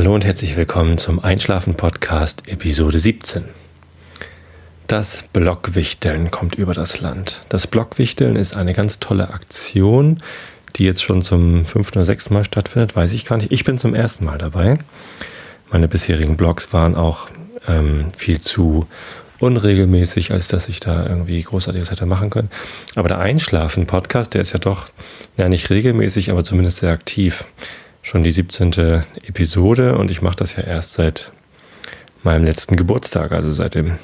Hallo 0.00 0.14
und 0.14 0.24
herzlich 0.24 0.56
willkommen 0.56 0.96
zum 0.96 1.22
Einschlafen-Podcast 1.22 2.48
Episode 2.48 2.98
17. 2.98 3.44
Das 4.86 5.24
Blockwichteln 5.34 6.30
kommt 6.30 6.54
über 6.54 6.72
das 6.72 7.02
Land. 7.02 7.42
Das 7.50 7.66
Blockwichteln 7.66 8.34
ist 8.34 8.56
eine 8.56 8.72
ganz 8.72 8.98
tolle 8.98 9.28
Aktion, 9.28 10.22
die 10.76 10.84
jetzt 10.84 11.02
schon 11.02 11.20
zum 11.20 11.66
fünften 11.66 11.98
oder 11.98 12.06
sechsten 12.06 12.32
Mal 12.32 12.46
stattfindet, 12.46 12.96
weiß 12.96 13.12
ich 13.12 13.26
gar 13.26 13.36
nicht. 13.36 13.52
Ich 13.52 13.64
bin 13.64 13.76
zum 13.76 13.94
ersten 13.94 14.24
Mal 14.24 14.38
dabei. 14.38 14.78
Meine 15.70 15.86
bisherigen 15.86 16.38
Blogs 16.38 16.72
waren 16.72 16.94
auch 16.94 17.28
ähm, 17.68 18.06
viel 18.16 18.40
zu 18.40 18.86
unregelmäßig, 19.38 20.32
als 20.32 20.48
dass 20.48 20.70
ich 20.70 20.80
da 20.80 21.06
irgendwie 21.06 21.42
großartiges 21.42 21.90
hätte 21.90 22.06
machen 22.06 22.30
können. 22.30 22.48
Aber 22.94 23.08
der 23.08 23.18
Einschlafen-Podcast, 23.18 24.32
der 24.32 24.40
ist 24.40 24.54
ja 24.54 24.60
doch, 24.60 24.86
ja 25.36 25.50
nicht 25.50 25.68
regelmäßig, 25.68 26.32
aber 26.32 26.42
zumindest 26.42 26.78
sehr 26.78 26.90
aktiv. 26.90 27.44
Schon 28.10 28.22
die 28.22 28.32
17. 28.32 28.72
Episode 29.28 29.96
und 29.96 30.10
ich 30.10 30.20
mache 30.20 30.34
das 30.34 30.56
ja 30.56 30.64
erst 30.64 30.94
seit 30.94 31.30
meinem 32.24 32.44
letzten 32.44 32.74
Geburtstag, 32.74 33.30
also 33.30 33.52
seit 33.52 33.76
dem 33.76 34.00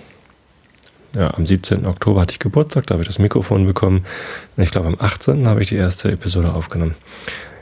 ja, 1.13 1.35
am 1.35 1.45
17. 1.45 1.85
Oktober 1.85 2.21
hatte 2.21 2.31
ich 2.31 2.39
Geburtstag, 2.39 2.87
da 2.87 2.93
habe 2.93 3.03
ich 3.03 3.09
das 3.09 3.19
Mikrofon 3.19 3.67
bekommen. 3.67 4.07
Und 4.57 4.63
ich 4.63 4.71
glaube, 4.71 4.87
am 4.87 4.97
18. 4.97 5.49
habe 5.49 5.61
ich 5.61 5.71
die 5.71 5.75
erste 5.75 6.13
Episode 6.13 6.55
aufgenommen. 6.55 6.95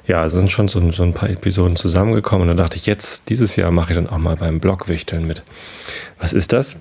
Ja, 0.06 0.26
es 0.26 0.34
sind 0.34 0.50
schon 0.50 0.68
so, 0.68 0.92
so, 0.92 1.02
ein 1.02 1.14
paar 1.14 1.30
Episoden 1.30 1.76
zusammengekommen 1.76 2.42
und 2.42 2.48
dann 2.48 2.58
dachte 2.58 2.76
ich, 2.76 2.84
jetzt, 2.84 3.30
dieses 3.30 3.56
Jahr 3.56 3.70
mache 3.70 3.92
ich 3.92 3.96
dann 3.96 4.10
auch 4.10 4.18
mal 4.18 4.36
beim 4.36 4.60
Blogwichteln 4.60 5.26
mit. 5.26 5.42
Was 6.18 6.34
ist 6.34 6.52
das? 6.52 6.78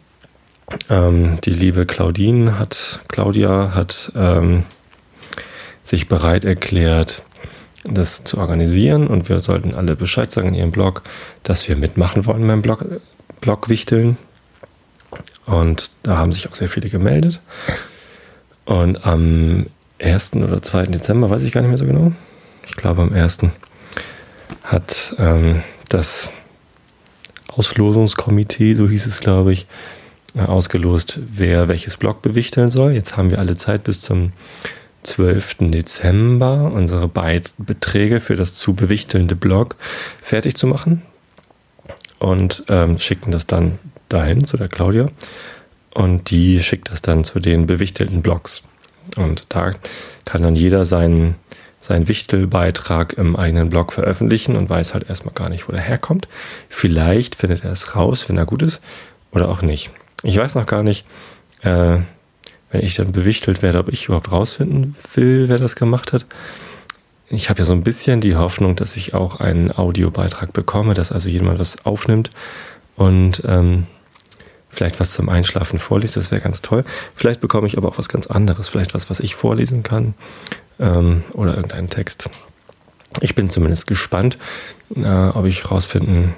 Ähm, 0.89 1.39
die 1.45 1.53
liebe 1.53 1.85
Claudine 1.85 2.59
hat, 2.59 2.99
Claudia 3.07 3.71
hat 3.73 4.11
ähm, 4.13 4.65
sich 5.83 6.09
bereit 6.09 6.43
erklärt, 6.43 7.23
das 7.85 8.23
zu 8.23 8.37
organisieren 8.37 9.07
und 9.07 9.29
wir 9.29 9.39
sollten 9.39 9.73
alle 9.73 9.95
Bescheid 9.95 10.31
sagen 10.31 10.49
in 10.49 10.55
ihrem 10.55 10.71
Blog, 10.71 11.03
dass 11.43 11.67
wir 11.67 11.75
mitmachen 11.75 12.25
wollen 12.25 12.47
beim 12.47 12.61
Blog, 12.61 12.85
Blogwichteln. 13.41 14.17
Und 15.45 15.91
da 16.03 16.17
haben 16.17 16.31
sich 16.31 16.47
auch 16.47 16.53
sehr 16.53 16.69
viele 16.69 16.89
gemeldet. 16.89 17.41
Und 18.65 19.05
am 19.05 19.65
1. 20.01 20.33
oder 20.35 20.61
2. 20.61 20.87
Dezember, 20.87 21.29
weiß 21.29 21.43
ich 21.43 21.51
gar 21.51 21.61
nicht 21.61 21.69
mehr 21.69 21.77
so 21.77 21.85
genau, 21.85 22.13
ich 22.65 22.75
glaube 22.75 23.01
am 23.01 23.11
1. 23.11 23.39
hat 24.63 25.15
ähm, 25.19 25.63
das 25.89 26.31
Auslosungskomitee, 27.47 28.75
so 28.75 28.87
hieß 28.87 29.05
es 29.05 29.19
glaube 29.19 29.53
ich, 29.53 29.67
ausgelost, 30.35 31.19
wer 31.25 31.67
welches 31.67 31.97
Blog 31.97 32.21
bewichteln 32.21 32.71
soll. 32.71 32.93
Jetzt 32.93 33.17
haben 33.17 33.29
wir 33.29 33.39
alle 33.39 33.55
Zeit 33.55 33.83
bis 33.83 34.01
zum 34.01 34.31
12. 35.03 35.57
Dezember, 35.71 36.71
unsere 36.73 37.07
Beträge 37.07 38.19
für 38.19 38.35
das 38.35 38.55
zu 38.55 38.73
bewichtelnde 38.73 39.35
Blog 39.35 39.75
fertig 40.21 40.55
zu 40.55 40.67
machen 40.67 41.01
und 42.19 42.63
ähm, 42.69 42.99
schickten 42.99 43.31
das 43.31 43.47
dann 43.47 43.79
dahin 44.09 44.45
zu 44.45 44.57
der 44.57 44.67
Claudia 44.67 45.07
und 45.93 46.31
die 46.31 46.61
schickt 46.63 46.91
das 46.91 47.01
dann 47.01 47.23
zu 47.23 47.39
den 47.39 47.67
bewichtelten 47.67 48.21
Blogs. 48.21 48.63
Und 49.17 49.45
da 49.49 49.73
kann 50.25 50.41
dann 50.41 50.55
jeder 50.55 50.85
seinen, 50.85 51.35
seinen 51.81 52.07
Wichtelbeitrag 52.07 53.13
im 53.13 53.35
eigenen 53.35 53.69
Blog 53.69 53.93
veröffentlichen 53.93 54.55
und 54.55 54.69
weiß 54.69 54.93
halt 54.93 55.09
erstmal 55.09 55.33
gar 55.33 55.49
nicht, 55.49 55.67
wo 55.67 55.71
der 55.71 55.81
herkommt. 55.81 56.27
Vielleicht 56.69 57.35
findet 57.35 57.63
er 57.63 57.71
es 57.71 57.95
raus, 57.95 58.27
wenn 58.29 58.37
er 58.37 58.45
gut 58.45 58.61
ist, 58.61 58.81
oder 59.31 59.49
auch 59.49 59.61
nicht. 59.61 59.91
Ich 60.23 60.37
weiß 60.37 60.55
noch 60.55 60.65
gar 60.65 60.83
nicht, 60.83 61.05
äh, 61.61 61.97
wenn 62.73 62.83
ich 62.83 62.95
dann 62.95 63.11
bewichtelt 63.11 63.61
werde, 63.61 63.77
ob 63.77 63.89
ich 63.89 64.05
überhaupt 64.05 64.31
rausfinden 64.31 64.95
will, 65.13 65.47
wer 65.47 65.59
das 65.59 65.75
gemacht 65.75 66.11
hat. 66.11 66.25
Ich 67.29 67.49
habe 67.49 67.59
ja 67.59 67.65
so 67.65 67.73
ein 67.73 67.83
bisschen 67.83 68.19
die 68.19 68.35
Hoffnung, 68.35 68.75
dass 68.75 68.97
ich 68.97 69.13
auch 69.13 69.39
einen 69.39 69.71
Audiobeitrag 69.71 70.51
bekomme, 70.53 70.95
dass 70.95 71.11
also 71.11 71.29
jemand 71.29 71.59
was 71.59 71.85
aufnimmt 71.85 72.31
und 72.95 73.43
ähm, 73.45 73.85
vielleicht 74.69 74.99
was 74.99 75.11
zum 75.11 75.29
Einschlafen 75.29 75.77
vorliest, 75.77 76.17
das 76.17 76.31
wäre 76.31 76.41
ganz 76.41 76.63
toll. 76.63 76.83
Vielleicht 77.15 77.41
bekomme 77.41 77.67
ich 77.67 77.77
aber 77.77 77.87
auch 77.89 77.99
was 77.99 78.09
ganz 78.09 78.27
anderes, 78.27 78.69
vielleicht 78.69 78.95
was, 78.95 79.09
was 79.09 79.19
ich 79.19 79.35
vorlesen 79.35 79.83
kann 79.83 80.15
ähm, 80.79 81.23
oder 81.33 81.55
irgendeinen 81.55 81.91
Text. 81.91 82.27
Ich 83.21 83.35
bin 83.35 83.51
zumindest 83.51 83.85
gespannt, 83.85 84.39
äh, 84.95 85.07
ob 85.07 85.45
ich 85.45 85.69
rausfinden 85.69 86.33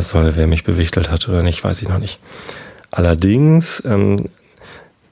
soll, 0.00 0.36
wer 0.36 0.46
mich 0.48 0.64
bewichtelt 0.64 1.08
hat 1.08 1.28
oder 1.28 1.42
nicht, 1.42 1.62
weiß 1.62 1.80
ich 1.82 1.88
noch 1.88 1.98
nicht. 1.98 2.20
Allerdings 2.90 3.82
ähm, 3.86 4.28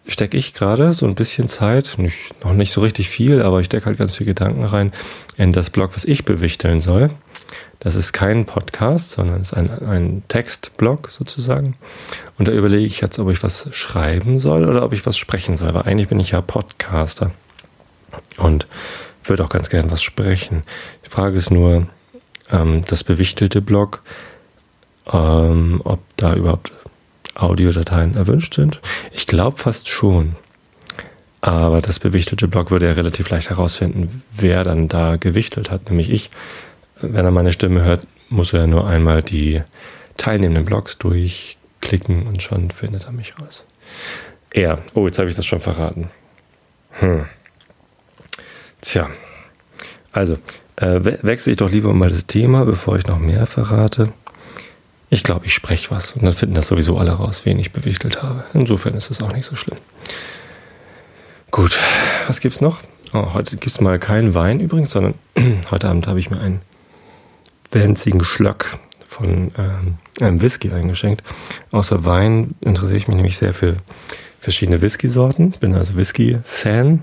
stecke 0.07 0.37
ich 0.37 0.55
gerade 0.55 0.93
so 0.93 1.07
ein 1.07 1.15
bisschen 1.15 1.49
Zeit, 1.49 1.95
nicht, 1.99 2.45
noch 2.45 2.53
nicht 2.53 2.73
so 2.73 2.81
richtig 2.81 3.09
viel, 3.09 3.43
aber 3.43 3.61
ich 3.61 3.67
stecke 3.67 3.87
halt 3.87 3.99
ganz 3.99 4.17
viel 4.17 4.27
Gedanken 4.27 4.65
rein 4.65 4.93
in 5.37 5.53
das 5.53 5.71
Blog, 5.71 5.91
was 5.95 6.05
ich 6.05 6.25
bewichteln 6.25 6.81
soll. 6.81 7.11
Das 7.81 7.95
ist 7.95 8.13
kein 8.13 8.47
Podcast, 8.47 9.13
sondern 9.13 9.43
ist 9.43 9.53
ein, 9.53 9.71
ein 9.87 10.23
Textblog 10.29 11.11
sozusagen. 11.11 11.77
Und 12.39 12.49
da 12.49 12.53
überlege 12.53 12.85
ich 12.85 13.01
jetzt, 13.01 13.19
ob 13.19 13.31
ich 13.31 13.43
was 13.43 13.69
schreiben 13.73 14.39
soll 14.39 14.65
oder 14.65 14.83
ob 14.85 14.93
ich 14.93 15.07
was 15.07 15.17
sprechen 15.17 15.57
soll, 15.57 15.75
weil 15.75 15.83
eigentlich 15.83 16.09
bin 16.09 16.19
ich 16.19 16.31
ja 16.31 16.41
Podcaster 16.41 17.31
und 18.39 18.67
würde 19.25 19.45
auch 19.45 19.51
ganz 19.51 19.71
gerne 19.71 19.91
was 19.91 20.03
sprechen. 20.03 20.63
Die 21.05 21.11
Frage 21.11 21.37
ist 21.37 21.51
nur, 21.51 21.87
ähm, 22.51 22.83
das 22.87 23.05
bewichtelte 23.05 23.61
Blog, 23.61 24.03
ähm, 25.13 25.81
ob 25.85 26.01
da 26.17 26.35
überhaupt 26.35 26.73
Audiodateien 27.37 28.17
erwünscht 28.17 28.55
sind. 28.55 28.81
Ich 29.13 29.27
glaube 29.27 29.59
fast 29.59 29.89
schon. 29.89 30.37
Aber 31.41 31.81
das 31.81 31.99
bewichtete 31.99 32.49
Blog 32.49 32.71
würde 32.71 32.87
ja 32.87 32.93
relativ 32.93 33.31
leicht 33.31 33.51
herausfinden, 33.51 34.23
wer 34.33 34.65
dann 34.65 34.89
da 34.89 35.17
gewichtelt 35.17 35.71
hat, 35.71 35.89
nämlich 35.89 36.11
ich. 36.11 36.31
Wenn 37.01 37.25
er 37.25 37.31
meine 37.31 37.53
Stimme 37.53 37.85
hört, 37.85 38.07
muss 38.31 38.53
er 38.53 38.67
nur 38.67 38.87
einmal 38.87 39.23
die 39.23 39.63
teilnehmenden 40.17 40.65
Blogs 40.65 40.99
durchklicken 40.99 42.27
und 42.27 42.43
schon 42.43 42.71
findet 42.71 43.05
er 43.05 43.13
mich 43.13 43.35
raus. 43.39 43.65
Er. 44.51 44.81
Oh, 44.95 45.07
jetzt 45.07 45.19
habe 45.19 45.29
ich 45.29 45.37
das 45.37 45.47
schon 45.47 45.61
verraten. 45.61 46.09
Hm. 46.93 47.27
Tja. 48.81 49.11
Also, 50.13 50.39
äh, 50.77 51.01
wechsle 51.23 51.53
ich 51.53 51.59
doch 51.59 51.71
lieber 51.71 51.93
mal 51.93 52.09
das 52.09 52.27
Thema, 52.27 52.65
bevor 52.65 52.97
ich 52.97 53.07
noch 53.07 53.19
mehr 53.19 53.47
verrate. 53.47 54.13
Ich 55.09 55.23
glaube, 55.23 55.47
ich 55.47 55.55
spreche 55.55 55.91
was 55.91 56.13
und 56.13 56.25
dann 56.25 56.33
finden 56.33 56.55
das 56.55 56.69
sowieso 56.69 56.99
alle 56.99 57.13
raus, 57.13 57.45
wen 57.45 57.59
ich 57.59 57.73
bewichtelt 57.73 58.23
habe. 58.23 58.45
Insofern 58.55 58.95
ist 58.95 59.11
es 59.11 59.23
auch 59.23 59.33
nicht 59.33 59.45
so 59.45 59.55
schlimm. 59.55 59.79
Gut, 61.51 61.79
was 62.27 62.41
gibt's 62.41 62.61
noch? 62.61 62.81
Oh, 63.13 63.33
heute 63.35 63.53
gibt 63.53 63.67
es 63.67 63.81
mal 63.81 63.99
keinen 63.99 64.35
Wein 64.35 64.59
übrigens, 64.61 64.91
sondern 64.91 65.15
heute 65.71 65.89
Abend 65.89 66.07
habe 66.09 66.19
ich 66.19 66.31
mir 66.31 66.41
einen 66.41 66.61
winzigen 67.71 68.25
Schluck 68.25 68.79
von 69.09 69.53
ähm, 69.57 69.99
einem 70.21 70.43
Whisky 70.43 70.73
eingeschenkt. 70.73 71.23
Außer 71.71 72.05
Wein 72.05 72.55
interessiere 72.61 72.97
ich 72.97 73.09
mich 73.09 73.17
nämlich 73.17 73.39
sehr 73.39 73.55
für 73.55 73.77
verschiedene 74.41 74.83
Whisky-Sorten. 74.83 75.53
Bin 75.53 75.75
also 75.75 75.97
Whisky-Fan. 75.97 77.03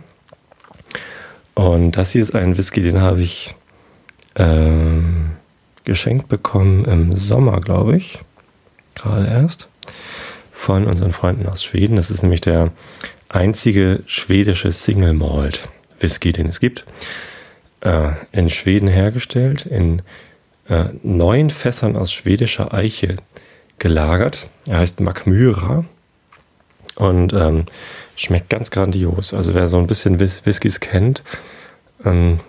Und 1.55 1.91
das 1.93 2.11
hier 2.11 2.21
ist 2.21 2.35
ein 2.35 2.57
Whisky, 2.57 2.81
den 2.81 2.99
habe 3.01 3.21
ich 3.21 3.55
ähm, 4.35 5.31
geschenkt 5.83 6.27
bekommen 6.27 6.85
im 6.85 7.13
Sommer, 7.13 7.61
glaube 7.61 7.97
ich. 7.97 8.19
Gerade 8.95 9.27
erst. 9.27 9.67
Von 10.51 10.85
unseren 10.85 11.11
Freunden 11.11 11.47
aus 11.47 11.63
Schweden. 11.63 11.95
Das 11.97 12.11
ist 12.11 12.21
nämlich 12.21 12.41
der 12.41 12.71
einzige 13.29 14.01
schwedische 14.05 14.71
Single 14.71 15.13
Malt 15.13 15.69
Whisky, 15.99 16.31
den 16.31 16.47
es 16.47 16.59
gibt. 16.59 16.85
Äh, 17.81 18.11
in 18.31 18.49
Schweden 18.49 18.87
hergestellt, 18.87 19.65
in 19.65 20.01
äh, 20.69 20.85
neun 21.03 21.49
Fässern 21.49 21.95
aus 21.95 22.13
schwedischer 22.13 22.73
Eiche 22.73 23.15
gelagert. 23.79 24.47
Er 24.67 24.79
heißt 24.79 25.01
Makmyra 25.01 25.83
und 26.95 27.33
ähm, 27.33 27.65
schmeckt 28.15 28.49
ganz 28.49 28.71
grandios. 28.71 29.33
Also 29.33 29.53
wer 29.53 29.67
so 29.67 29.77
ein 29.77 29.87
bisschen 29.87 30.19
Whis 30.19 30.45
Whiskys 30.45 30.79
kennt, 30.79 31.23
ähm, 32.05 32.39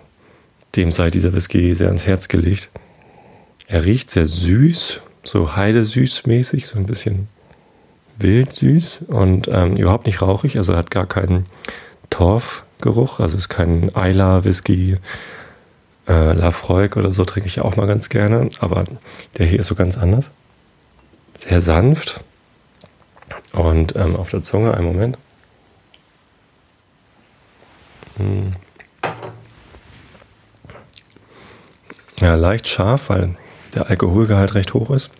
dem 0.75 0.91
sei 0.91 1.09
dieser 1.09 1.33
Whisky 1.33 1.75
sehr 1.75 1.87
ans 1.87 2.05
Herz 2.05 2.27
gelegt. 2.27 2.69
Er 3.67 3.83
riecht 3.83 4.11
sehr 4.11 4.25
süß, 4.25 5.01
so 5.23 5.55
heidesüß-mäßig, 5.55 6.67
so 6.67 6.77
ein 6.77 6.85
bisschen 6.85 7.27
wild 8.17 8.53
süß 8.53 9.05
und 9.07 9.47
ähm, 9.47 9.75
überhaupt 9.75 10.05
nicht 10.05 10.21
rauchig, 10.21 10.57
also 10.57 10.75
hat 10.75 10.91
gar 10.91 11.07
keinen 11.07 11.47
Torfgeruch, 12.09 13.19
also 13.19 13.37
ist 13.37 13.49
kein 13.49 13.93
Eila-Whisky, 13.95 14.97
äh, 16.07 16.33
Lafroig 16.33 16.95
oder 16.95 17.11
so 17.11 17.25
trinke 17.25 17.47
ich 17.47 17.59
auch 17.61 17.75
mal 17.75 17.87
ganz 17.87 18.09
gerne, 18.09 18.49
aber 18.59 18.85
der 19.37 19.47
hier 19.47 19.59
ist 19.59 19.67
so 19.67 19.75
ganz 19.75 19.97
anders. 19.97 20.29
Sehr 21.37 21.61
sanft 21.61 22.21
und 23.51 23.95
ähm, 23.95 24.15
auf 24.15 24.29
der 24.29 24.43
Zunge, 24.43 24.73
einen 24.73 24.85
Moment. 24.85 25.17
Hm. 28.17 28.53
Ja, 32.21 32.35
leicht 32.35 32.67
scharf, 32.67 33.09
weil 33.09 33.35
der 33.75 33.89
Alkoholgehalt 33.89 34.55
recht 34.55 34.73
hoch 34.73 34.89
ist. 34.89 35.11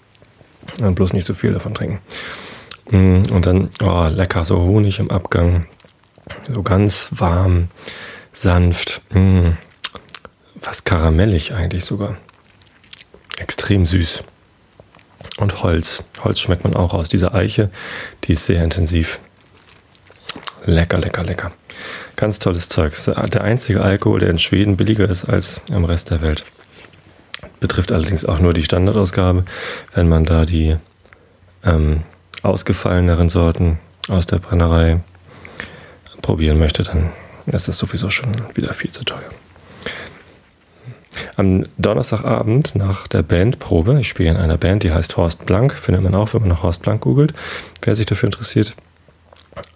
Und 0.79 0.95
bloß 0.95 1.13
nicht 1.13 1.25
so 1.25 1.33
viel 1.33 1.51
davon 1.51 1.73
trinken. 1.73 1.99
Mm, 2.89 3.23
und 3.31 3.45
dann, 3.45 3.69
oh, 3.83 4.07
lecker, 4.07 4.45
so 4.45 4.59
Honig 4.59 4.99
im 4.99 5.11
Abgang. 5.11 5.67
So 6.51 6.63
ganz 6.63 7.09
warm, 7.11 7.67
sanft. 8.33 9.01
Mm, 9.13 9.51
fast 10.59 10.85
karamellig 10.85 11.53
eigentlich 11.53 11.85
sogar. 11.85 12.17
extrem 13.37 13.85
süß. 13.85 14.23
Und 15.37 15.61
Holz. 15.61 16.03
Holz 16.23 16.39
schmeckt 16.39 16.63
man 16.63 16.75
auch 16.75 16.93
aus. 16.93 17.09
Diese 17.09 17.33
Eiche, 17.33 17.69
die 18.23 18.31
ist 18.33 18.45
sehr 18.45 18.63
intensiv. 18.63 19.19
Lecker, 20.65 20.97
lecker, 20.97 21.23
lecker. 21.23 21.51
Ganz 22.15 22.39
tolles 22.39 22.69
Zeug. 22.69 22.93
Der 23.05 23.41
einzige 23.41 23.81
Alkohol, 23.81 24.19
der 24.19 24.29
in 24.29 24.39
Schweden 24.39 24.77
billiger 24.77 25.09
ist 25.09 25.25
als 25.25 25.61
im 25.69 25.83
Rest 25.83 26.11
der 26.11 26.21
Welt. 26.21 26.43
Betrifft 27.65 27.91
allerdings 27.91 28.25
auch 28.25 28.39
nur 28.39 28.53
die 28.53 28.61
Standardausgabe. 28.61 29.43
Wenn 29.95 30.07
man 30.07 30.23
da 30.23 30.45
die 30.45 30.75
ähm, 31.63 32.03
ausgefalleneren 32.43 33.29
Sorten 33.29 33.79
aus 34.07 34.27
der 34.27 34.37
Brennerei 34.37 34.99
probieren 36.21 36.59
möchte, 36.59 36.83
dann 36.83 37.09
ist 37.47 37.67
das 37.67 37.79
sowieso 37.79 38.11
schon 38.11 38.27
wieder 38.53 38.71
viel 38.75 38.91
zu 38.91 39.03
teuer. 39.03 39.31
Am 41.37 41.65
Donnerstagabend 41.79 42.75
nach 42.75 43.07
der 43.07 43.23
Bandprobe, 43.23 43.99
ich 43.99 44.09
spiele 44.09 44.29
in 44.29 44.37
einer 44.37 44.57
Band, 44.57 44.83
die 44.83 44.93
heißt 44.93 45.17
Horst 45.17 45.47
Blank, 45.47 45.73
findet 45.73 46.03
man 46.03 46.13
auch, 46.13 46.35
wenn 46.35 46.41
man 46.41 46.49
nach 46.49 46.61
Horst 46.61 46.83
Blank 46.83 47.01
googelt, 47.01 47.33
wer 47.81 47.95
sich 47.95 48.05
dafür 48.05 48.27
interessiert. 48.27 48.75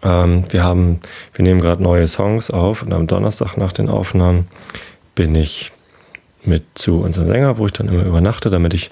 Ähm, 0.04 0.44
wir 0.52 0.64
haben, 0.64 1.02
wir 1.34 1.42
nehmen 1.42 1.60
gerade 1.60 1.82
neue 1.82 2.06
Songs 2.06 2.52
auf 2.52 2.84
und 2.84 2.94
am 2.94 3.08
Donnerstag 3.08 3.58
nach 3.58 3.72
den 3.72 3.90
Aufnahmen 3.90 4.48
bin 5.16 5.34
ich 5.34 5.72
mit 6.44 6.64
zu 6.76 7.02
unserem 7.02 7.28
Sänger, 7.28 7.58
wo 7.58 7.66
ich 7.66 7.74
dann 7.74 7.88
immer 7.88 8.04
übernachte, 8.04 8.50
damit 8.50 8.74
ich 8.74 8.92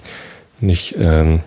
nicht 0.60 0.96
ähm, 0.98 1.40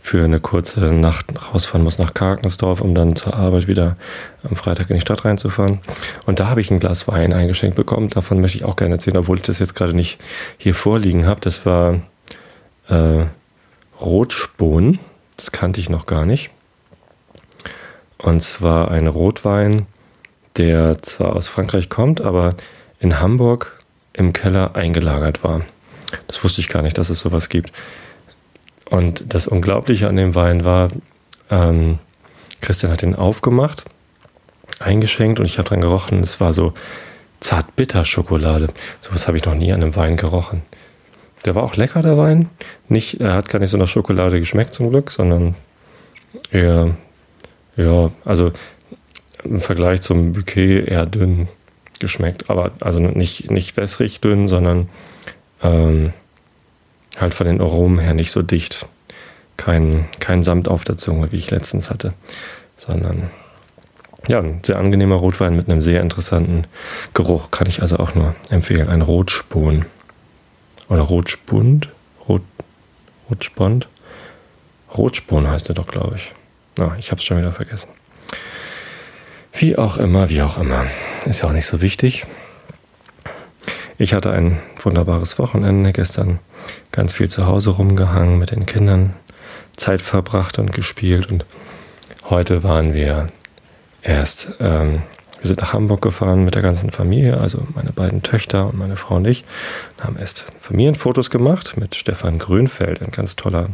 für 0.00 0.24
eine 0.24 0.40
kurze 0.40 0.80
Nacht 0.80 1.26
rausfahren 1.52 1.82
muss 1.82 1.98
nach 1.98 2.14
Karkensdorf, 2.14 2.80
um 2.80 2.94
dann 2.94 3.14
zur 3.14 3.34
Arbeit 3.34 3.66
wieder 3.66 3.96
am 4.42 4.56
Freitag 4.56 4.88
in 4.88 4.96
die 4.96 5.02
Stadt 5.02 5.24
reinzufahren. 5.24 5.80
Und 6.24 6.40
da 6.40 6.48
habe 6.48 6.62
ich 6.62 6.70
ein 6.70 6.80
Glas 6.80 7.08
Wein 7.08 7.34
eingeschenkt 7.34 7.76
bekommen. 7.76 8.08
Davon 8.08 8.40
möchte 8.40 8.56
ich 8.56 8.64
auch 8.64 8.76
gerne 8.76 8.94
erzählen, 8.94 9.18
obwohl 9.18 9.36
ich 9.36 9.42
das 9.42 9.58
jetzt 9.58 9.74
gerade 9.74 9.94
nicht 9.94 10.18
hier 10.56 10.74
vorliegen 10.74 11.26
habe. 11.26 11.40
Das 11.40 11.66
war 11.66 12.00
äh, 12.88 13.26
Rotspon. 14.00 14.98
Das 15.36 15.52
kannte 15.52 15.80
ich 15.80 15.90
noch 15.90 16.06
gar 16.06 16.24
nicht. 16.24 16.50
Und 18.16 18.40
zwar 18.40 18.90
ein 18.90 19.08
Rotwein, 19.08 19.86
der 20.56 21.02
zwar 21.02 21.36
aus 21.36 21.48
Frankreich 21.48 21.90
kommt, 21.90 22.20
aber 22.20 22.54
in 22.98 23.20
Hamburg 23.20 23.77
im 24.18 24.32
Keller 24.32 24.74
eingelagert 24.74 25.44
war. 25.44 25.62
Das 26.26 26.42
wusste 26.42 26.60
ich 26.60 26.68
gar 26.68 26.82
nicht, 26.82 26.98
dass 26.98 27.10
es 27.10 27.20
sowas 27.20 27.48
gibt. 27.48 27.72
Und 28.90 29.32
das 29.32 29.46
Unglaubliche 29.46 30.08
an 30.08 30.16
dem 30.16 30.34
Wein 30.34 30.64
war, 30.64 30.90
ähm, 31.50 31.98
Christian 32.60 32.90
hat 32.90 33.02
ihn 33.02 33.14
aufgemacht, 33.14 33.84
eingeschenkt 34.80 35.38
und 35.38 35.46
ich 35.46 35.58
habe 35.58 35.68
dran 35.68 35.80
gerochen. 35.80 36.20
Es 36.20 36.40
war 36.40 36.52
so 36.52 36.74
zart-bitter-Schokolade. 37.40 38.68
Sowas 39.00 39.28
habe 39.28 39.36
ich 39.36 39.44
noch 39.44 39.54
nie 39.54 39.72
an 39.72 39.82
einem 39.82 39.94
Wein 39.94 40.16
gerochen. 40.16 40.62
Der 41.46 41.54
war 41.54 41.62
auch 41.62 41.76
lecker, 41.76 42.02
der 42.02 42.18
Wein. 42.18 42.48
Nicht, 42.88 43.20
er 43.20 43.34
hat 43.34 43.48
gar 43.48 43.60
nicht 43.60 43.70
so 43.70 43.76
nach 43.76 43.86
Schokolade 43.86 44.40
geschmeckt 44.40 44.72
zum 44.72 44.90
Glück, 44.90 45.12
sondern 45.12 45.54
eher, 46.50 46.96
ja, 47.76 48.10
also 48.24 48.52
im 49.44 49.60
Vergleich 49.60 50.00
zum 50.00 50.32
Bouquet 50.32 50.88
eher 50.88 51.06
dünn 51.06 51.48
geschmeckt. 52.00 52.50
Aber 52.50 52.72
also 52.80 53.00
nicht, 53.00 53.50
nicht 53.50 53.76
wässrig 53.76 54.20
dünn, 54.20 54.48
sondern 54.48 54.88
ähm, 55.62 56.12
halt 57.18 57.34
von 57.34 57.46
den 57.46 57.60
Aromen 57.60 57.98
her 57.98 58.14
nicht 58.14 58.30
so 58.30 58.42
dicht. 58.42 58.86
Kein, 59.56 60.08
kein 60.20 60.42
Samt 60.42 60.68
auf 60.68 60.84
der 60.84 60.96
Zunge, 60.96 61.32
wie 61.32 61.36
ich 61.36 61.50
letztens 61.50 61.90
hatte, 61.90 62.12
sondern 62.76 63.30
ja, 64.26 64.40
ein 64.40 64.60
sehr 64.64 64.78
angenehmer 64.78 65.16
Rotwein 65.16 65.56
mit 65.56 65.68
einem 65.68 65.82
sehr 65.82 66.00
interessanten 66.00 66.64
Geruch. 67.14 67.50
Kann 67.50 67.68
ich 67.68 67.82
also 67.82 67.98
auch 67.98 68.14
nur 68.14 68.34
empfehlen. 68.50 68.88
Ein 68.88 69.02
Rotspon. 69.02 69.86
Oder 70.88 71.02
Rotspund? 71.02 71.88
Rot, 72.28 72.42
Rotspond? 73.30 73.88
Rotspon 74.96 75.48
heißt 75.48 75.68
er 75.68 75.74
doch, 75.74 75.86
glaube 75.86 76.16
ich. 76.16 76.32
Ah, 76.78 76.94
ich 76.98 77.10
habe 77.10 77.20
es 77.20 77.24
schon 77.24 77.38
wieder 77.38 77.52
vergessen. 77.52 77.88
Wie 79.60 79.76
auch 79.76 79.96
immer, 79.96 80.30
wie 80.30 80.42
auch 80.42 80.56
immer. 80.56 80.86
Ist 81.24 81.42
ja 81.42 81.48
auch 81.48 81.52
nicht 81.52 81.66
so 81.66 81.82
wichtig. 81.82 82.24
Ich 83.98 84.14
hatte 84.14 84.30
ein 84.30 84.60
wunderbares 84.78 85.36
Wochenende 85.40 85.92
gestern, 85.92 86.38
ganz 86.92 87.12
viel 87.12 87.28
zu 87.28 87.44
Hause 87.44 87.70
rumgehangen, 87.70 88.38
mit 88.38 88.52
den 88.52 88.66
Kindern 88.66 89.14
Zeit 89.76 90.00
verbracht 90.00 90.60
und 90.60 90.72
gespielt. 90.72 91.32
Und 91.32 91.44
heute 92.30 92.62
waren 92.62 92.94
wir 92.94 93.30
erst, 94.00 94.52
ähm, 94.60 95.02
wir 95.40 95.48
sind 95.48 95.60
nach 95.60 95.72
Hamburg 95.72 96.02
gefahren 96.02 96.44
mit 96.44 96.54
der 96.54 96.62
ganzen 96.62 96.92
Familie, 96.92 97.38
also 97.38 97.66
meine 97.74 97.90
beiden 97.90 98.22
Töchter 98.22 98.68
und 98.68 98.78
meine 98.78 98.94
Frau 98.94 99.16
und 99.16 99.26
ich, 99.26 99.44
und 99.96 100.04
haben 100.04 100.18
erst 100.18 100.44
Familienfotos 100.60 101.30
gemacht 101.30 101.76
mit 101.76 101.96
Stefan 101.96 102.38
Grünfeld, 102.38 103.02
ein 103.02 103.10
ganz 103.10 103.34
toller 103.34 103.70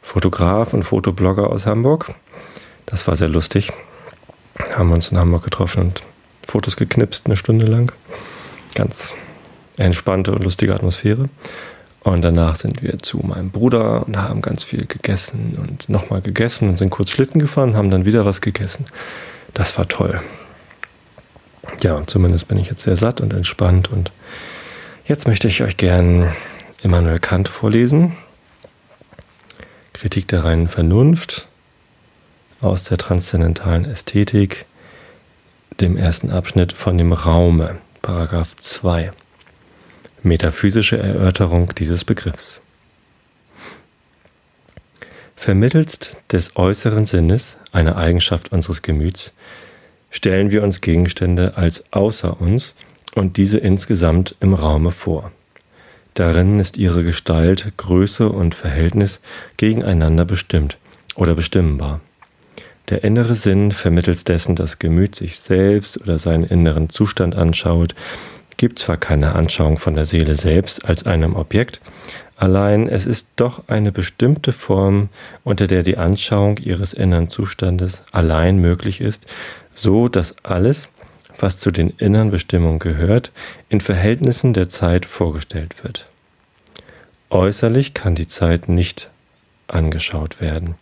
Fotograf 0.00 0.74
und 0.74 0.84
Fotoblogger 0.84 1.50
aus 1.50 1.66
Hamburg. 1.66 2.14
Das 2.86 3.08
war 3.08 3.16
sehr 3.16 3.28
lustig. 3.28 3.72
Haben 4.74 4.92
uns 4.92 5.08
in 5.08 5.18
Hamburg 5.18 5.44
getroffen 5.44 5.82
und 5.82 6.02
Fotos 6.46 6.76
geknipst, 6.76 7.26
eine 7.26 7.36
Stunde 7.36 7.66
lang. 7.66 7.92
Ganz 8.74 9.14
entspannte 9.76 10.32
und 10.32 10.44
lustige 10.44 10.74
Atmosphäre. 10.74 11.28
Und 12.00 12.22
danach 12.22 12.56
sind 12.56 12.82
wir 12.82 12.98
zu 12.98 13.18
meinem 13.18 13.50
Bruder 13.50 14.06
und 14.06 14.16
haben 14.16 14.40
ganz 14.40 14.64
viel 14.64 14.86
gegessen 14.86 15.58
und 15.60 15.88
nochmal 15.88 16.22
gegessen 16.22 16.68
und 16.68 16.76
sind 16.76 16.90
kurz 16.90 17.10
Schlitten 17.10 17.40
gefahren, 17.40 17.76
haben 17.76 17.90
dann 17.90 18.06
wieder 18.06 18.24
was 18.24 18.40
gegessen. 18.40 18.86
Das 19.52 19.76
war 19.76 19.88
toll. 19.88 20.20
Ja, 21.82 22.02
zumindest 22.06 22.48
bin 22.48 22.58
ich 22.58 22.68
jetzt 22.68 22.82
sehr 22.82 22.96
satt 22.96 23.20
und 23.20 23.32
entspannt 23.32 23.90
und 23.92 24.10
jetzt 25.04 25.26
möchte 25.26 25.48
ich 25.48 25.62
euch 25.62 25.76
gern 25.76 26.32
Immanuel 26.82 27.18
Kant 27.18 27.48
vorlesen. 27.48 28.16
Kritik 29.92 30.28
der 30.28 30.44
reinen 30.44 30.68
Vernunft 30.68 31.48
aus 32.60 32.84
der 32.84 32.98
transzendentalen 32.98 33.84
Ästhetik, 33.84 34.66
dem 35.80 35.96
ersten 35.96 36.30
Abschnitt 36.30 36.72
von 36.72 36.98
dem 36.98 37.12
Raume, 37.12 37.78
Paragraph 38.02 38.56
2 38.56 39.12
metaphysische 40.22 40.98
Erörterung 40.98 41.74
dieses 41.76 42.04
Begriffs. 42.04 42.60
Vermittelst 45.36 46.16
des 46.32 46.56
äußeren 46.56 47.06
Sinnes, 47.06 47.56
eine 47.72 47.96
Eigenschaft 47.96 48.52
unseres 48.52 48.82
Gemüts, 48.82 49.32
stellen 50.10 50.50
wir 50.50 50.62
uns 50.62 50.80
Gegenstände 50.80 51.56
als 51.56 51.84
außer 51.92 52.40
uns 52.40 52.74
und 53.14 53.36
diese 53.36 53.58
insgesamt 53.58 54.34
im 54.40 54.54
Raume 54.54 54.90
vor. 54.90 55.30
Darin 56.14 56.58
ist 56.58 56.76
ihre 56.76 57.04
Gestalt, 57.04 57.72
Größe 57.76 58.28
und 58.28 58.54
Verhältnis 58.54 59.20
gegeneinander 59.56 60.24
bestimmt 60.24 60.76
oder 61.14 61.36
bestimmbar. 61.36 62.00
Der 62.88 63.04
innere 63.04 63.34
Sinn, 63.34 63.70
vermittels 63.70 64.24
dessen 64.24 64.56
das 64.56 64.78
Gemüt 64.78 65.14
sich 65.14 65.38
selbst 65.38 66.00
oder 66.00 66.18
seinen 66.18 66.44
inneren 66.44 66.88
Zustand 66.88 67.34
anschaut, 67.34 67.94
gibt 68.56 68.78
zwar 68.78 68.96
keine 68.96 69.34
Anschauung 69.34 69.76
von 69.78 69.94
der 69.94 70.06
Seele 70.06 70.34
selbst 70.34 70.86
als 70.86 71.04
einem 71.04 71.36
Objekt, 71.36 71.80
allein 72.36 72.88
es 72.88 73.04
ist 73.04 73.28
doch 73.36 73.68
eine 73.68 73.92
bestimmte 73.92 74.52
Form, 74.52 75.10
unter 75.44 75.66
der 75.66 75.82
die 75.82 75.98
Anschauung 75.98 76.56
ihres 76.56 76.94
inneren 76.94 77.28
Zustandes 77.28 78.02
allein 78.10 78.58
möglich 78.58 79.02
ist, 79.02 79.26
so 79.74 80.08
dass 80.08 80.34
alles, 80.42 80.88
was 81.38 81.58
zu 81.58 81.70
den 81.70 81.90
inneren 81.90 82.30
Bestimmungen 82.30 82.78
gehört, 82.78 83.32
in 83.68 83.82
Verhältnissen 83.82 84.54
der 84.54 84.70
Zeit 84.70 85.04
vorgestellt 85.04 85.84
wird. 85.84 86.06
Äußerlich 87.30 87.92
kann 87.92 88.14
die 88.14 88.28
Zeit 88.28 88.70
nicht 88.70 89.10
angeschaut 89.68 90.40
werden, 90.40 90.76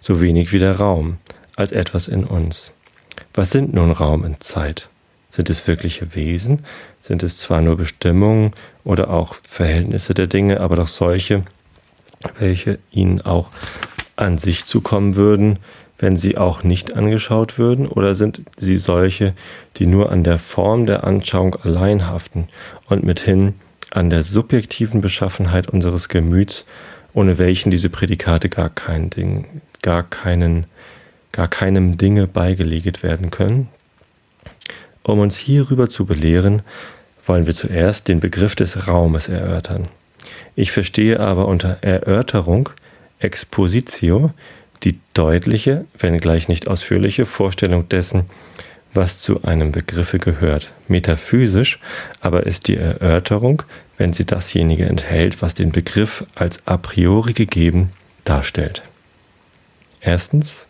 so 0.00 0.22
wenig 0.22 0.52
wie 0.52 0.58
der 0.58 0.76
Raum, 0.76 1.18
als 1.56 1.72
etwas 1.72 2.08
in 2.08 2.24
uns. 2.24 2.72
Was 3.34 3.50
sind 3.50 3.74
nun 3.74 3.92
Raum 3.92 4.22
und 4.22 4.42
Zeit? 4.42 4.88
Sind 5.30 5.48
es 5.50 5.66
wirkliche 5.66 6.14
Wesen? 6.14 6.64
Sind 7.00 7.22
es 7.22 7.38
zwar 7.38 7.62
nur 7.62 7.76
Bestimmungen 7.76 8.52
oder 8.84 9.10
auch 9.10 9.36
Verhältnisse 9.44 10.14
der 10.14 10.26
Dinge, 10.26 10.60
aber 10.60 10.76
doch 10.76 10.88
solche, 10.88 11.44
welche 12.38 12.78
ihnen 12.90 13.20
auch 13.20 13.50
an 14.16 14.38
sich 14.38 14.64
zukommen 14.64 15.14
würden, 15.16 15.58
wenn 15.98 16.16
sie 16.16 16.36
auch 16.36 16.62
nicht 16.64 16.94
angeschaut 16.94 17.58
würden? 17.58 17.86
Oder 17.86 18.14
sind 18.14 18.42
sie 18.58 18.76
solche, 18.76 19.34
die 19.76 19.86
nur 19.86 20.10
an 20.10 20.24
der 20.24 20.38
Form 20.38 20.86
der 20.86 21.04
Anschauung 21.04 21.54
allein 21.54 22.06
haften 22.06 22.48
und 22.88 23.04
mithin 23.04 23.54
an 23.90 24.10
der 24.10 24.22
subjektiven 24.22 25.00
Beschaffenheit 25.00 25.68
unseres 25.68 26.08
Gemüts, 26.08 26.64
ohne 27.12 27.38
welchen 27.38 27.70
diese 27.70 27.90
Prädikate 27.90 28.48
gar 28.48 28.68
kein 28.68 29.10
Ding, 29.10 29.62
gar 29.82 30.02
keinen, 30.02 30.66
gar 31.32 31.48
keinem 31.48 31.96
Dinge 31.96 32.26
beigeleget 32.26 33.02
werden 33.02 33.30
können? 33.30 33.68
Um 35.02 35.18
uns 35.18 35.36
hierüber 35.36 35.88
zu 35.88 36.04
belehren, 36.04 36.62
wollen 37.24 37.46
wir 37.46 37.54
zuerst 37.54 38.08
den 38.08 38.20
Begriff 38.20 38.54
des 38.54 38.88
Raumes 38.88 39.28
erörtern. 39.28 39.88
Ich 40.56 40.72
verstehe 40.72 41.20
aber 41.20 41.48
unter 41.48 41.78
Erörterung 41.82 42.70
Expositio 43.18 44.32
die 44.82 44.98
deutliche, 45.14 45.84
wenn 45.98 46.18
gleich 46.18 46.48
nicht 46.48 46.68
ausführliche 46.68 47.26
Vorstellung 47.26 47.88
dessen, 47.88 48.24
was 48.94 49.20
zu 49.20 49.44
einem 49.44 49.72
Begriffe 49.72 50.18
gehört. 50.18 50.72
Metaphysisch 50.88 51.78
aber 52.20 52.46
ist 52.46 52.66
die 52.66 52.76
Erörterung, 52.76 53.62
wenn 53.98 54.12
sie 54.12 54.24
dasjenige 54.24 54.86
enthält, 54.86 55.42
was 55.42 55.54
den 55.54 55.70
Begriff 55.70 56.24
als 56.34 56.66
a 56.66 56.76
priori 56.76 57.34
gegeben 57.34 57.90
darstellt. 58.24 58.82
Erstens, 60.00 60.66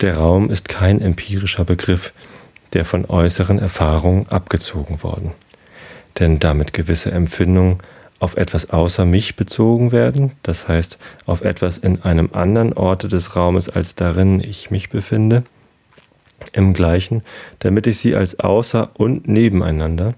der 0.00 0.18
Raum 0.18 0.50
ist 0.50 0.68
kein 0.68 1.00
empirischer 1.00 1.64
Begriff, 1.64 2.12
der 2.72 2.84
von 2.84 3.04
äußeren 3.06 3.58
Erfahrungen 3.58 4.28
abgezogen 4.28 5.02
worden. 5.02 5.32
Denn 6.18 6.38
damit 6.38 6.72
gewisse 6.72 7.10
Empfindungen 7.12 7.78
auf 8.18 8.36
etwas 8.36 8.70
außer 8.70 9.04
mich 9.04 9.36
bezogen 9.36 9.92
werden, 9.92 10.32
das 10.42 10.68
heißt 10.68 10.98
auf 11.26 11.42
etwas 11.42 11.78
in 11.78 12.02
einem 12.02 12.30
anderen 12.32 12.72
Orte 12.72 13.08
des 13.08 13.36
Raumes, 13.36 13.68
als 13.68 13.94
darin 13.94 14.40
ich 14.40 14.70
mich 14.70 14.88
befinde, 14.88 15.42
im 16.52 16.74
gleichen, 16.74 17.22
damit 17.58 17.86
ich 17.86 17.98
sie 17.98 18.14
als 18.14 18.40
außer 18.40 18.90
und 18.94 19.28
nebeneinander, 19.28 20.14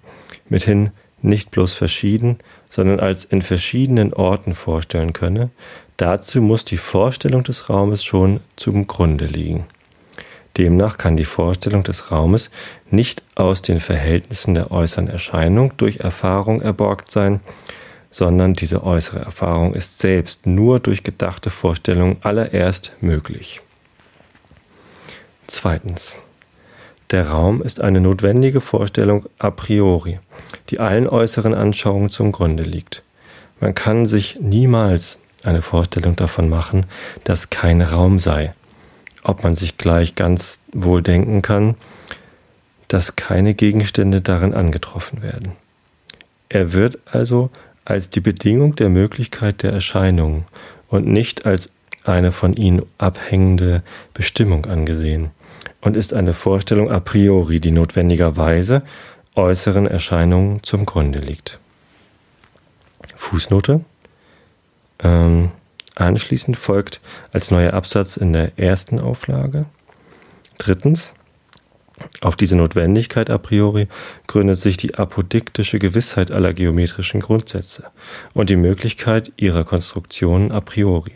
mithin 0.49 0.91
nicht 1.23 1.51
bloß 1.51 1.75
verschieden, 1.75 2.39
sondern 2.69 3.01
als 3.01 3.25
in 3.25 3.43
verschiedenen 3.43 4.13
Orten 4.13 4.55
vorstellen 4.55 5.13
könne, 5.13 5.51
dazu 5.99 6.41
muss 6.41 6.65
die 6.65 6.79
Vorstellung 6.79 7.45
des 7.45 7.69
Raumes 7.69 8.03
schon 8.03 8.41
zum 8.57 8.87
Grunde 8.87 9.27
liegen. 9.27 9.67
Demnach 10.57 10.99
kann 10.99 11.17
die 11.17 11.25
Vorstellung 11.25 11.85
des 11.85 12.11
Raumes 12.11 12.51
nicht 12.91 13.23
aus 13.37 13.63
den 13.63 13.79
Verhältnissen 13.79 14.55
der 14.55 14.73
äußeren 14.73 15.09
Erscheinung 15.09 15.77
durch 15.77 15.99
Erfahrung 15.99 16.63
erborgt 16.63 17.13
sein, 17.13 17.41
sondern 18.11 18.55
diese 18.55 18.83
äußere 18.83 19.21
Erfahrung 19.21 19.75
ist 19.75 19.99
selbst 19.99 20.47
nur 20.47 20.81
durch 20.81 21.05
gedachte 21.05 21.51
Vorstellung 21.51 22.17
allererst 22.23 22.93
möglich. 23.01 23.61
Zweitens. 25.47 26.15
Der 27.11 27.29
Raum 27.29 27.63
ist 27.63 27.81
eine 27.81 28.03
notwendige 28.03 28.61
Vorstellung 28.61 29.25
a 29.39 29.51
priori, 29.51 30.19
die 30.69 30.79
allen 30.79 31.09
äußeren 31.09 31.55
Anschauungen 31.55 32.11
zum 32.11 32.33
Grunde 32.33 32.65
liegt. 32.65 33.03
Man 33.61 33.75
kann 33.75 34.07
sich 34.07 34.39
niemals 34.41 35.19
eine 35.45 35.63
Vorstellung 35.63 36.17
davon 36.17 36.49
machen, 36.49 36.87
dass 37.25 37.51
kein 37.51 37.81
Raum 37.83 38.19
sei, 38.19 38.53
ob 39.23 39.43
man 39.43 39.57
sich 39.57 39.79
gleich 39.79 40.15
ganz 40.15 40.61
wohl 40.73 41.03
denken 41.03 41.43
kann, 41.43 41.75
dass 42.89 43.17
keine 43.17 43.55
Gegenstände 43.55 44.21
darin 44.21 44.55
angetroffen 44.55 45.23
werden. 45.23 45.53
Er 46.49 46.73
wird 46.73 46.99
also 47.11 47.51
als 47.85 48.11
die 48.11 48.21
Bedingung 48.21 48.75
der 48.77 48.89
Möglichkeit 48.89 49.63
der 49.63 49.73
Erscheinung 49.73 50.47
und 50.89 51.07
nicht 51.07 51.47
als 51.47 51.71
eine 52.05 52.33
von 52.33 52.55
ihnen 52.55 52.83
abhängende 52.97 53.83
Bestimmung 54.15 54.67
angesehen 54.67 55.31
und 55.81 55.97
ist 55.97 56.15
eine 56.15 56.35
Vorstellung 56.35 56.91
a 56.91 57.01
priori, 57.01 57.61
die 57.61 57.71
notwendigerweise 57.71 58.83
äußeren 59.35 59.87
Erscheinungen 59.87 60.63
zum 60.63 60.87
Grunde 60.87 61.19
liegt. 61.19 61.59
Fußnote. 63.17 63.81
Ähm, 65.03 65.51
anschließend 65.95 66.57
folgt 66.57 67.01
als 67.33 67.51
neuer 67.51 67.75
Absatz 67.75 68.17
in 68.17 68.33
der 68.33 68.59
ersten 68.59 68.99
Auflage. 68.99 69.67
Drittens. 70.59 71.13
Auf 72.21 72.37
diese 72.37 72.55
Notwendigkeit 72.55 73.29
a 73.29 73.39
priori 73.39 73.89
gründet 74.29 74.61
sich 74.61 74.77
die 74.77 74.95
apodiktische 74.95 75.81
Gewissheit 75.81 76.31
aller 76.31 76.53
geometrischen 76.53 77.21
Grundsätze 77.21 77.91
und 78.35 78.51
die 78.51 78.57
Möglichkeit 78.57 79.33
ihrer 79.37 79.65
Konstruktion 79.65 80.53
a 80.53 80.61
priori. 80.61 81.15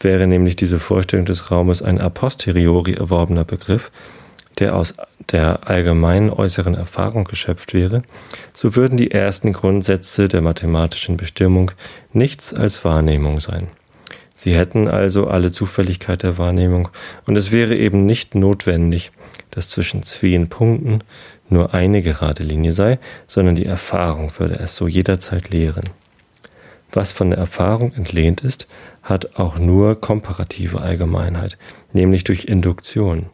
Wäre 0.00 0.26
nämlich 0.26 0.56
diese 0.56 0.78
Vorstellung 0.78 1.26
des 1.26 1.50
Raumes 1.50 1.82
ein 1.82 2.00
a 2.00 2.08
posteriori 2.08 2.94
erworbener 2.94 3.44
Begriff, 3.44 3.90
der 4.58 4.76
aus 4.76 4.94
der 5.30 5.68
allgemeinen 5.68 6.30
äußeren 6.30 6.74
Erfahrung 6.74 7.24
geschöpft 7.24 7.74
wäre, 7.74 8.02
so 8.52 8.76
würden 8.76 8.96
die 8.96 9.10
ersten 9.10 9.52
Grundsätze 9.52 10.28
der 10.28 10.42
mathematischen 10.42 11.16
Bestimmung 11.16 11.72
nichts 12.12 12.52
als 12.52 12.84
Wahrnehmung 12.84 13.40
sein. 13.40 13.68
Sie 14.36 14.54
hätten 14.54 14.88
also 14.88 15.28
alle 15.28 15.52
Zufälligkeit 15.52 16.22
der 16.22 16.38
Wahrnehmung, 16.38 16.88
und 17.26 17.36
es 17.36 17.52
wäre 17.52 17.76
eben 17.76 18.04
nicht 18.04 18.34
notwendig, 18.34 19.12
dass 19.50 19.70
zwischen 19.70 20.02
zwei 20.02 20.44
Punkten 20.48 21.00
nur 21.48 21.74
eine 21.74 22.02
gerade 22.02 22.42
Linie 22.42 22.72
sei, 22.72 22.98
sondern 23.26 23.54
die 23.54 23.66
Erfahrung 23.66 24.32
würde 24.38 24.56
es 24.56 24.74
so 24.74 24.88
jederzeit 24.88 25.50
lehren. 25.50 25.84
Was 26.92 27.12
von 27.12 27.30
der 27.30 27.38
Erfahrung 27.38 27.92
entlehnt 27.94 28.40
ist, 28.42 28.66
hat 29.02 29.36
auch 29.36 29.58
nur 29.58 30.00
komparative 30.00 30.80
Allgemeinheit, 30.80 31.58
nämlich 31.92 32.24
durch 32.24 32.44
Induktion. 32.44 33.26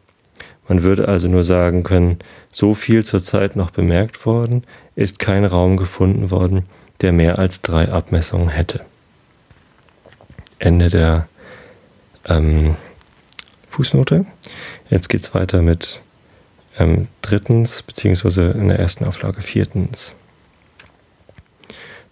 Man 0.71 0.83
würde 0.83 1.09
also 1.09 1.27
nur 1.27 1.43
sagen 1.43 1.83
können, 1.83 2.19
so 2.53 2.73
viel 2.73 3.03
zurzeit 3.03 3.57
noch 3.57 3.71
bemerkt 3.71 4.25
worden, 4.25 4.63
ist 4.95 5.19
kein 5.19 5.43
Raum 5.43 5.75
gefunden 5.75 6.31
worden, 6.31 6.63
der 7.01 7.11
mehr 7.11 7.39
als 7.39 7.61
drei 7.61 7.91
Abmessungen 7.91 8.47
hätte. 8.47 8.79
Ende 10.59 10.87
der 10.87 11.27
ähm, 12.25 12.77
Fußnote. 13.69 14.25
Jetzt 14.89 15.09
geht 15.09 15.19
es 15.19 15.35
weiter 15.35 15.61
mit 15.61 15.99
ähm, 16.79 17.09
drittens, 17.21 17.83
beziehungsweise 17.83 18.51
in 18.51 18.69
der 18.69 18.79
ersten 18.79 19.03
Auflage 19.03 19.41
viertens. 19.41 20.15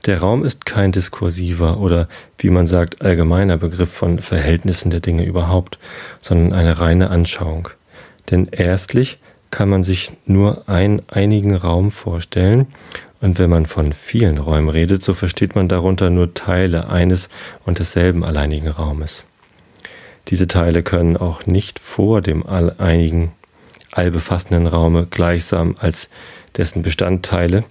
Der 0.05 0.19
Raum 0.19 0.43
ist 0.43 0.65
kein 0.65 0.91
diskursiver 0.91 1.77
oder, 1.77 2.09
wie 2.37 2.49
man 2.49 2.67
sagt, 2.67 3.01
allgemeiner 3.03 3.55
Begriff 3.55 3.93
von 3.93 4.19
Verhältnissen 4.19 4.91
der 4.91 4.99
Dinge 4.99 5.23
überhaupt, 5.23 5.79
sondern 6.21 6.51
eine 6.51 6.81
reine 6.81 7.09
Anschauung. 7.09 7.69
Denn 8.31 8.47
erstlich 8.51 9.17
kann 9.51 9.69
man 9.69 9.83
sich 9.83 10.11
nur 10.25 10.67
einen 10.69 11.01
einigen 11.09 11.55
Raum 11.55 11.91
vorstellen, 11.91 12.67
und 13.21 13.37
wenn 13.37 13.49
man 13.49 13.65
von 13.65 13.91
vielen 13.91 14.37
Räumen 14.37 14.69
redet, 14.69 15.03
so 15.03 15.13
versteht 15.13 15.53
man 15.53 15.67
darunter 15.67 16.09
nur 16.09 16.33
Teile 16.33 16.89
eines 16.89 17.27
und 17.65 17.79
desselben 17.79 18.23
alleinigen 18.23 18.69
Raumes. 18.69 19.25
Diese 20.29 20.47
Teile 20.47 20.83
können 20.83 21.17
auch 21.17 21.45
nicht 21.45 21.79
vor 21.79 22.21
dem 22.21 22.45
alleinigen, 22.45 23.31
allbefassenden 23.91 24.67
Raume 24.67 25.07
gleichsam 25.07 25.75
als 25.79 26.09
dessen 26.55 26.81
Bestandteile, 26.81 27.65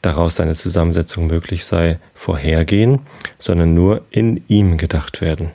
daraus 0.00 0.36
seine 0.36 0.54
Zusammensetzung 0.54 1.26
möglich 1.26 1.64
sei, 1.64 1.98
vorhergehen, 2.14 3.00
sondern 3.38 3.74
nur 3.74 4.02
in 4.10 4.42
ihm 4.48 4.78
gedacht 4.78 5.20
werden. 5.20 5.50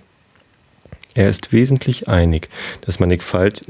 Er 1.15 1.29
ist 1.29 1.51
wesentlich 1.51 2.07
einig, 2.09 2.49
dass 2.81 2.99
Mannigfalt 2.99 3.61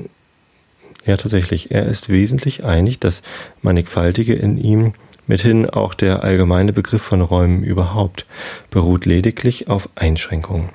ja, 1.06 1.18
tatsächlich. 1.18 1.72
Er 1.72 1.86
ist 1.86 2.10
wesentlich 2.10 2.64
einig, 2.64 3.00
das 3.00 3.22
Mannigfaltige 3.62 4.34
in 4.34 4.58
ihm, 4.58 4.94
mithin 5.28 5.70
auch 5.70 5.94
der 5.94 6.24
allgemeine 6.24 6.74
Begriff 6.74 7.02
von 7.02 7.22
Räumen 7.22 7.64
überhaupt, 7.64 8.26
beruht 8.70 9.06
lediglich 9.06 9.68
auf 9.68 9.90
Einschränkungen. 9.96 10.70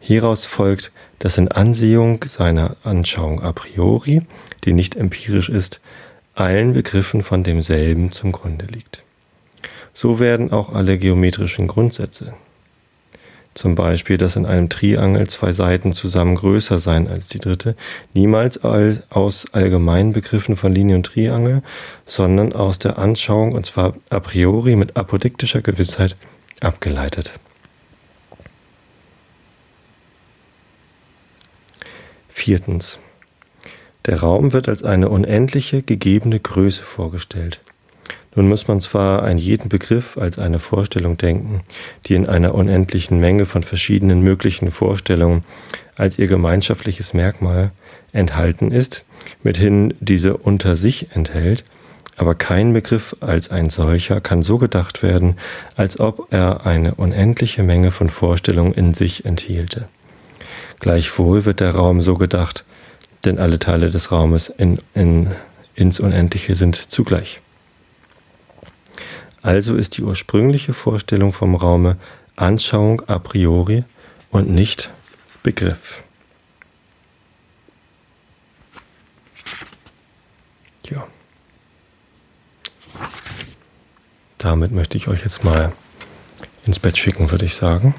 Hieraus 0.00 0.44
folgt, 0.44 0.90
dass 1.18 1.38
in 1.38 1.48
Ansehung 1.48 2.24
seiner 2.24 2.76
Anschauung 2.82 3.42
a 3.42 3.52
priori, 3.52 4.22
die 4.64 4.72
nicht 4.72 4.96
empirisch 4.96 5.48
ist, 5.48 5.80
allen 6.34 6.72
Begriffen 6.72 7.22
von 7.22 7.44
demselben 7.44 8.12
zum 8.12 8.32
Grunde 8.32 8.66
liegt. 8.66 9.02
So 9.92 10.18
werden 10.18 10.52
auch 10.52 10.72
alle 10.72 10.98
geometrischen 10.98 11.66
Grundsätze, 11.66 12.34
zum 13.54 13.74
Beispiel, 13.74 14.16
dass 14.16 14.36
in 14.36 14.46
einem 14.46 14.68
Triangel 14.68 15.26
zwei 15.28 15.52
Seiten 15.52 15.92
zusammen 15.92 16.36
größer 16.36 16.78
seien 16.78 17.08
als 17.08 17.28
die 17.28 17.40
dritte, 17.40 17.74
niemals 18.14 18.62
aus 18.62 19.46
allgemeinen 19.52 20.12
Begriffen 20.12 20.56
von 20.56 20.72
Linie 20.72 20.96
und 20.96 21.06
Triangel, 21.06 21.62
sondern 22.06 22.52
aus 22.52 22.78
der 22.78 22.98
Anschauung 22.98 23.52
und 23.52 23.66
zwar 23.66 23.94
a 24.08 24.20
priori 24.20 24.76
mit 24.76 24.96
apodiktischer 24.96 25.62
Gewissheit 25.62 26.16
abgeleitet. 26.60 27.32
Viertens. 32.28 32.98
Der 34.06 34.20
Raum 34.20 34.52
wird 34.52 34.68
als 34.68 34.82
eine 34.82 35.10
unendliche 35.10 35.82
gegebene 35.82 36.40
Größe 36.40 36.82
vorgestellt. 36.82 37.60
Nun 38.34 38.48
muss 38.48 38.68
man 38.68 38.80
zwar 38.80 39.24
einen 39.24 39.38
jeden 39.38 39.68
Begriff 39.68 40.16
als 40.16 40.38
eine 40.38 40.60
Vorstellung 40.60 41.16
denken, 41.16 41.62
die 42.06 42.14
in 42.14 42.28
einer 42.28 42.54
unendlichen 42.54 43.18
Menge 43.18 43.44
von 43.44 43.62
verschiedenen 43.62 44.22
möglichen 44.22 44.70
Vorstellungen 44.70 45.44
als 45.96 46.18
ihr 46.18 46.28
gemeinschaftliches 46.28 47.12
Merkmal 47.12 47.72
enthalten 48.12 48.70
ist, 48.70 49.04
mithin 49.42 49.94
diese 50.00 50.36
unter 50.36 50.76
sich 50.76 51.08
enthält, 51.14 51.64
aber 52.16 52.34
kein 52.34 52.72
Begriff 52.72 53.16
als 53.20 53.50
ein 53.50 53.70
solcher 53.70 54.20
kann 54.20 54.42
so 54.42 54.58
gedacht 54.58 55.02
werden, 55.02 55.36
als 55.74 55.98
ob 55.98 56.28
er 56.30 56.66
eine 56.66 56.94
unendliche 56.94 57.62
Menge 57.62 57.90
von 57.90 58.08
Vorstellungen 58.08 58.74
in 58.74 58.94
sich 58.94 59.24
enthielte. 59.24 59.88
Gleichwohl 60.78 61.44
wird 61.44 61.60
der 61.60 61.74
Raum 61.74 62.00
so 62.00 62.14
gedacht, 62.14 62.64
denn 63.24 63.38
alle 63.38 63.58
Teile 63.58 63.90
des 63.90 64.12
Raumes 64.12 64.48
in, 64.50 64.78
in, 64.94 65.28
ins 65.74 65.98
Unendliche 65.98 66.54
sind 66.54 66.76
zugleich. 66.76 67.40
Also 69.42 69.76
ist 69.76 69.96
die 69.96 70.02
ursprüngliche 70.02 70.74
Vorstellung 70.74 71.32
vom 71.32 71.54
Raume 71.54 71.96
Anschauung 72.36 73.02
a 73.08 73.18
priori 73.18 73.84
und 74.30 74.50
nicht 74.50 74.90
Begriff. 75.42 76.02
ja. 80.90 81.06
Damit 84.38 84.72
möchte 84.72 84.96
ich 84.96 85.08
euch 85.08 85.22
jetzt 85.22 85.44
mal 85.44 85.72
ins 86.66 86.78
Bett 86.78 86.98
schicken, 86.98 87.30
würde 87.30 87.44
ich 87.44 87.54
sagen. 87.54 87.94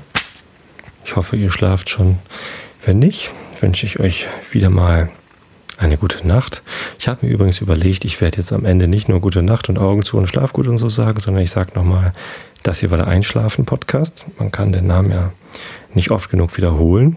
Ich 1.05 1.15
hoffe, 1.15 1.35
ihr 1.35 1.51
schlaft 1.51 1.89
schon. 1.89 2.19
Wenn 2.83 2.99
nicht, 2.99 3.31
wünsche 3.59 3.85
ich 3.85 3.99
euch 3.99 4.27
wieder 4.51 4.69
mal 4.69 5.11
eine 5.81 5.97
gute 5.97 6.25
Nacht. 6.27 6.61
Ich 6.99 7.07
habe 7.07 7.25
mir 7.25 7.31
übrigens 7.33 7.59
überlegt, 7.59 8.05
ich 8.05 8.21
werde 8.21 8.37
jetzt 8.37 8.53
am 8.53 8.65
Ende 8.65 8.87
nicht 8.87 9.09
nur 9.09 9.19
gute 9.19 9.41
Nacht 9.41 9.67
und 9.67 9.79
Augen 9.79 10.03
zu 10.03 10.17
und 10.17 10.27
Schlaf 10.27 10.53
gut 10.53 10.67
und 10.67 10.77
so 10.77 10.89
sagen, 10.89 11.19
sondern 11.19 11.43
ich 11.43 11.51
sage 11.51 11.71
nochmal, 11.73 12.13
das 12.63 12.79
hier 12.79 12.91
war 12.91 12.97
der 12.97 13.07
Einschlafen-Podcast. 13.07 14.25
Man 14.37 14.51
kann 14.51 14.71
den 14.71 14.85
Namen 14.85 15.11
ja 15.11 15.31
nicht 15.93 16.11
oft 16.11 16.29
genug 16.29 16.55
wiederholen. 16.55 17.15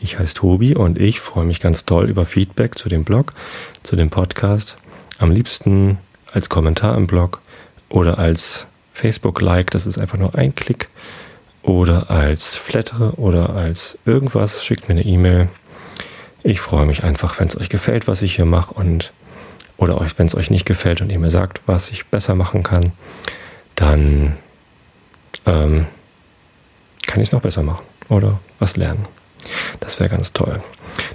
Ich 0.00 0.18
heiße 0.18 0.34
Tobi 0.34 0.74
und 0.74 0.98
ich 0.98 1.20
freue 1.20 1.46
mich 1.46 1.60
ganz 1.60 1.84
toll 1.86 2.08
über 2.08 2.26
Feedback 2.26 2.76
zu 2.76 2.88
dem 2.88 3.04
Blog, 3.04 3.32
zu 3.84 3.94
dem 3.94 4.10
Podcast. 4.10 4.76
Am 5.18 5.30
liebsten 5.30 5.98
als 6.32 6.48
Kommentar 6.48 6.96
im 6.96 7.06
Blog 7.06 7.40
oder 7.88 8.18
als 8.18 8.66
Facebook-Like, 8.92 9.70
das 9.70 9.86
ist 9.86 9.98
einfach 9.98 10.18
nur 10.18 10.34
ein 10.34 10.54
Klick. 10.54 10.88
Oder 11.62 12.10
als 12.10 12.54
Flatter 12.56 13.18
oder 13.18 13.50
als 13.50 13.98
irgendwas, 14.04 14.64
schickt 14.64 14.88
mir 14.88 14.96
eine 14.96 15.04
E-Mail. 15.04 15.48
Ich 16.42 16.60
freue 16.60 16.86
mich 16.86 17.02
einfach, 17.04 17.38
wenn 17.38 17.48
es 17.48 17.56
euch 17.56 17.68
gefällt, 17.68 18.06
was 18.06 18.22
ich 18.22 18.36
hier 18.36 18.44
mache 18.44 18.72
und 18.74 19.12
oder 19.76 20.04
wenn 20.16 20.26
es 20.26 20.34
euch 20.34 20.50
nicht 20.50 20.66
gefällt 20.66 21.00
und 21.00 21.10
ihr 21.10 21.18
mir 21.18 21.30
sagt, 21.30 21.60
was 21.66 21.90
ich 21.90 22.06
besser 22.06 22.34
machen 22.34 22.64
kann, 22.64 22.92
dann 23.76 24.36
ähm, 25.46 25.86
kann 27.06 27.20
ich 27.20 27.28
es 27.28 27.32
noch 27.32 27.42
besser 27.42 27.62
machen 27.62 27.84
oder 28.08 28.40
was 28.58 28.76
lernen. 28.76 29.06
Das 29.80 30.00
wäre 30.00 30.10
ganz 30.10 30.32
toll. 30.32 30.60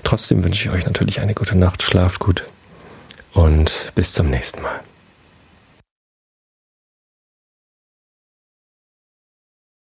Trotzdem 0.03 0.43
wünsche 0.43 0.67
ich 0.67 0.73
euch 0.73 0.85
natürlich 0.85 1.19
eine 1.19 1.33
gute 1.33 1.57
Nacht, 1.57 1.83
schlaft 1.83 2.19
gut 2.19 2.45
und 3.33 3.91
bis 3.95 4.13
zum 4.13 4.29
nächsten 4.29 4.61
Mal. 4.61 4.79